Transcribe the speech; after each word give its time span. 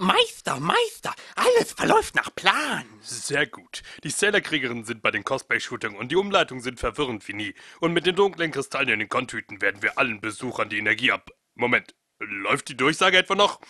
Meister, 0.00 0.58
Meister, 0.60 1.14
alles 1.36 1.74
verläuft 1.74 2.14
nach 2.14 2.34
Plan. 2.34 2.86
Sehr 3.02 3.46
gut. 3.46 3.82
Die 4.02 4.08
Sailor-Kriegerinnen 4.08 4.86
sind 4.86 5.02
bei 5.02 5.10
den 5.10 5.24
Cosplay-Shootern 5.24 5.94
und 5.94 6.10
die 6.10 6.16
Umleitungen 6.16 6.62
sind 6.62 6.80
verwirrend 6.80 7.28
wie 7.28 7.34
nie. 7.34 7.54
Und 7.80 7.92
mit 7.92 8.06
den 8.06 8.16
dunklen 8.16 8.50
Kristallen 8.50 8.88
in 8.88 9.00
den 9.00 9.10
Kontüten 9.10 9.60
werden 9.60 9.82
wir 9.82 9.98
allen 9.98 10.22
Besuchern 10.22 10.70
die 10.70 10.78
Energie 10.78 11.12
ab... 11.12 11.30
Moment, 11.54 11.94
läuft 12.18 12.70
die 12.70 12.78
Durchsage 12.78 13.18
etwa 13.18 13.34
noch? 13.34 13.60